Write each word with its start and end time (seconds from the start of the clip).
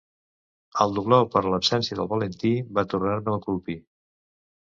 El 0.85 0.95
dolor 0.99 1.25
per 1.33 1.43
l'absència 1.47 1.97
del 1.99 2.09
Valentí 2.13 2.53
va 2.79 2.87
tornar-me 2.95 3.35
a 3.35 3.43
colpir. 3.47 3.79